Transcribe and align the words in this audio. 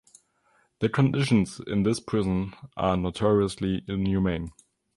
The 0.79 0.89
conditions 0.89 1.61
in 1.67 1.83
this 1.83 1.99
prison 1.99 2.55
are 2.75 2.97
notoriously 2.97 3.85
inhumane. 3.87 4.51